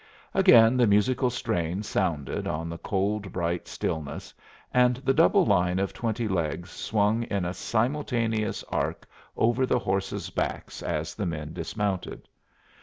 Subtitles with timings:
[0.33, 4.33] Again the musical strain sounded on the cold, bright stillness,
[4.73, 10.31] and the double line of twenty legs swung in a simultaneous arc over the horses'
[10.31, 12.27] backs as the men dismounted.